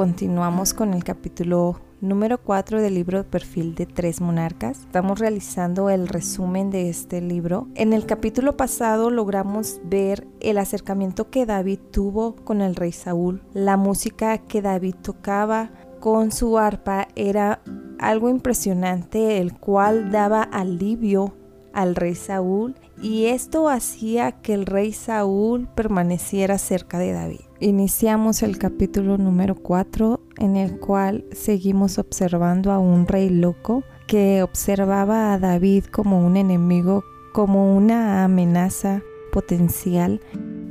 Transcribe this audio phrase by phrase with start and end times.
[0.00, 4.80] continuamos con el capítulo número 4 del libro Perfil de Tres Monarcas.
[4.80, 7.68] Estamos realizando el resumen de este libro.
[7.74, 13.42] En el capítulo pasado logramos ver el acercamiento que David tuvo con el rey Saúl.
[13.52, 17.60] La música que David tocaba con su arpa era
[17.98, 21.34] algo impresionante, el cual daba alivio
[21.72, 27.40] al rey Saúl y esto hacía que el rey Saúl permaneciera cerca de David.
[27.60, 34.42] Iniciamos el capítulo número 4 en el cual seguimos observando a un rey loco que
[34.42, 40.20] observaba a David como un enemigo, como una amenaza potencial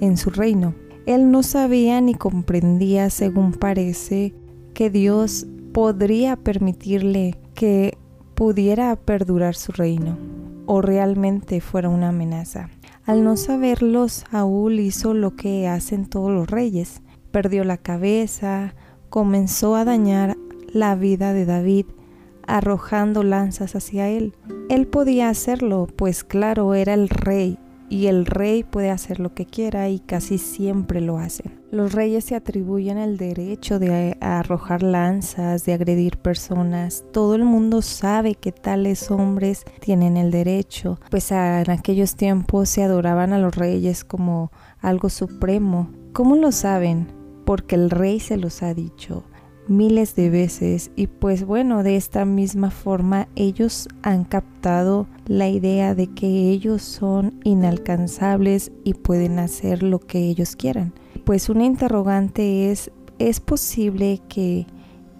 [0.00, 0.74] en su reino.
[1.06, 4.34] Él no sabía ni comprendía, según parece,
[4.72, 7.98] que Dios podría permitirle que
[8.34, 10.16] pudiera perdurar su reino
[10.66, 12.68] o realmente fuera una amenaza.
[13.04, 17.02] Al no saberlo, Saúl hizo lo que hacen todos los reyes.
[17.30, 18.74] Perdió la cabeza,
[19.10, 20.36] comenzó a dañar
[20.72, 21.86] la vida de David,
[22.46, 24.34] arrojando lanzas hacia él.
[24.70, 27.58] Él podía hacerlo, pues claro, era el rey
[27.88, 31.44] y el rey puede hacer lo que quiera y casi siempre lo hace.
[31.74, 37.04] Los reyes se atribuyen el derecho de arrojar lanzas, de agredir personas.
[37.12, 42.84] Todo el mundo sabe que tales hombres tienen el derecho, pues en aquellos tiempos se
[42.84, 45.90] adoraban a los reyes como algo supremo.
[46.12, 47.08] ¿Cómo lo saben?
[47.44, 49.24] Porque el rey se los ha dicho
[49.66, 55.96] miles de veces y pues bueno, de esta misma forma ellos han captado la idea
[55.96, 60.92] de que ellos son inalcanzables y pueden hacer lo que ellos quieran.
[61.24, 64.66] Pues una interrogante es, ¿es posible que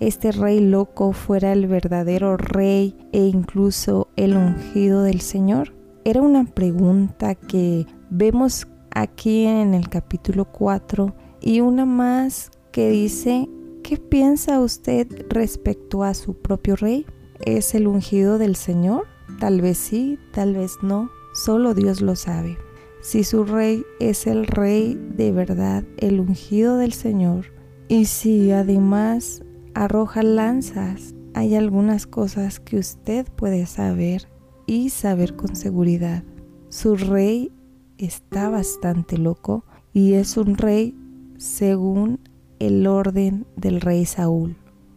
[0.00, 5.74] este rey loco fuera el verdadero rey e incluso el ungido del Señor?
[6.04, 13.48] Era una pregunta que vemos aquí en el capítulo 4 y una más que dice
[13.82, 17.04] ¿Qué piensa usted respecto a su propio rey?
[17.44, 19.06] ¿Es el ungido del Señor?
[19.40, 22.56] Tal vez sí, tal vez no, solo Dios lo sabe.
[23.02, 27.46] Si su rey es el rey de verdad, el ungido del Señor,
[27.88, 29.42] y si además
[29.74, 34.28] arroja lanzas, hay algunas cosas que usted puede saber
[34.66, 36.22] y saber con seguridad.
[36.68, 37.50] Su rey
[37.98, 40.96] está bastante loco y es un rey
[41.38, 42.20] según
[42.60, 44.54] el orden del rey Saúl.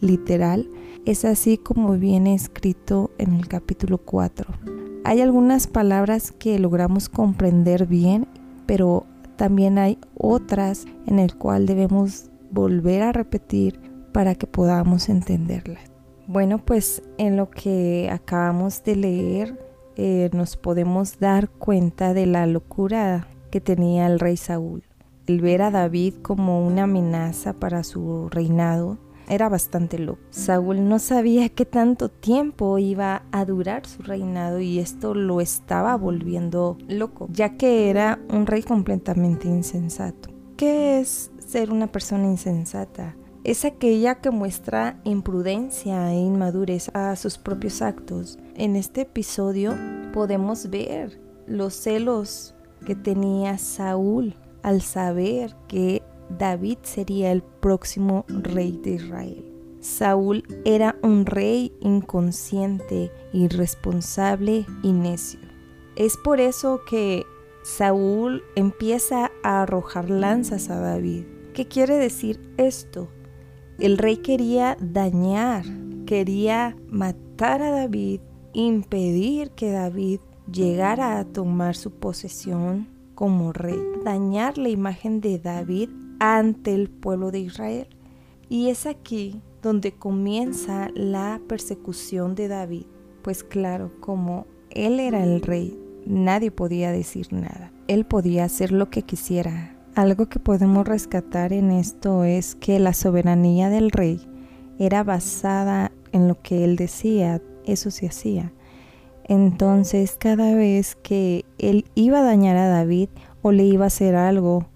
[0.00, 0.70] Literal,
[1.04, 4.77] es así como viene escrito en el capítulo 4.
[5.08, 8.28] Hay algunas palabras que logramos comprender bien,
[8.66, 13.80] pero también hay otras en el cual debemos volver a repetir
[14.12, 15.80] para que podamos entenderlas.
[16.26, 19.58] Bueno, pues en lo que acabamos de leer
[19.96, 24.82] eh, nos podemos dar cuenta de la locura que tenía el rey Saúl
[25.26, 28.98] el ver a David como una amenaza para su reinado
[29.28, 30.20] era bastante loco.
[30.30, 35.96] Saúl no sabía qué tanto tiempo iba a durar su reinado y esto lo estaba
[35.96, 40.30] volviendo loco, ya que era un rey completamente insensato.
[40.56, 43.14] ¿Qué es ser una persona insensata?
[43.44, 48.38] Es aquella que muestra imprudencia e inmadurez a sus propios actos.
[48.56, 49.74] En este episodio
[50.12, 55.97] podemos ver los celos que tenía Saúl al saber que
[56.30, 59.44] David sería el próximo rey de Israel.
[59.80, 65.40] Saúl era un rey inconsciente, irresponsable y necio.
[65.96, 67.24] Es por eso que
[67.62, 71.24] Saúl empieza a arrojar lanzas a David.
[71.54, 73.08] ¿Qué quiere decir esto?
[73.78, 75.64] El rey quería dañar,
[76.06, 78.20] quería matar a David,
[78.52, 85.90] impedir que David llegara a tomar su posesión como rey, dañar la imagen de David
[86.18, 87.88] ante el pueblo de Israel.
[88.48, 92.86] Y es aquí donde comienza la persecución de David,
[93.22, 97.72] pues claro, como él era el rey, nadie podía decir nada.
[97.86, 99.76] Él podía hacer lo que quisiera.
[99.94, 104.20] Algo que podemos rescatar en esto es que la soberanía del rey
[104.78, 108.52] era basada en lo que él decía, eso se hacía.
[109.24, 113.08] Entonces cada vez que él iba a dañar a David
[113.42, 114.66] o le iba a hacer algo,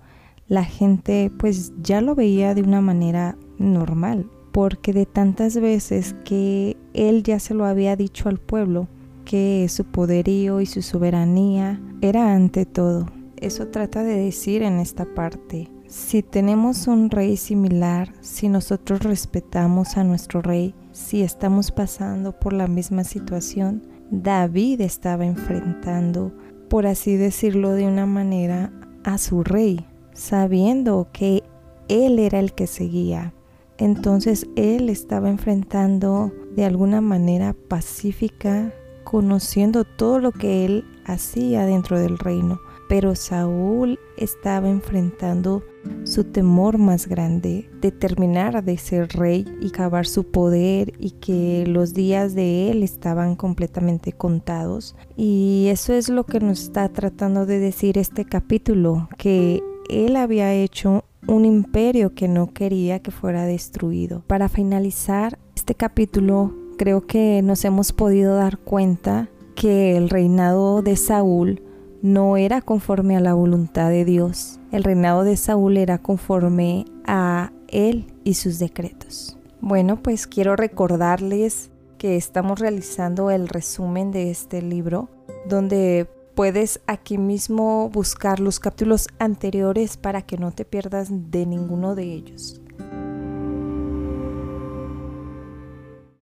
[0.52, 6.76] la gente pues ya lo veía de una manera normal, porque de tantas veces que
[6.92, 8.86] él ya se lo había dicho al pueblo,
[9.24, 13.06] que su poderío y su soberanía era ante todo.
[13.38, 15.70] Eso trata de decir en esta parte.
[15.86, 22.52] Si tenemos un rey similar, si nosotros respetamos a nuestro rey, si estamos pasando por
[22.52, 26.30] la misma situación, David estaba enfrentando,
[26.68, 28.70] por así decirlo de una manera,
[29.02, 31.42] a su rey, sabiendo que
[31.88, 33.34] él era el que seguía.
[33.78, 38.72] Entonces él estaba enfrentando de alguna manera pacífica,
[39.04, 42.60] conociendo todo lo que él hacía dentro del reino.
[42.88, 45.64] Pero Saúl estaba enfrentando
[46.04, 51.64] su temor más grande de terminar de ser rey y acabar su poder y que
[51.66, 54.94] los días de él estaban completamente contados.
[55.16, 59.62] Y eso es lo que nos está tratando de decir este capítulo, que
[59.92, 64.22] él había hecho un imperio que no quería que fuera destruido.
[64.26, 70.96] Para finalizar este capítulo, creo que nos hemos podido dar cuenta que el reinado de
[70.96, 71.62] Saúl
[72.02, 74.58] no era conforme a la voluntad de Dios.
[74.72, 79.38] El reinado de Saúl era conforme a él y sus decretos.
[79.60, 85.08] Bueno, pues quiero recordarles que estamos realizando el resumen de este libro,
[85.48, 91.94] donde puedes aquí mismo buscar los capítulos anteriores para que no te pierdas de ninguno
[91.94, 92.60] de ellos.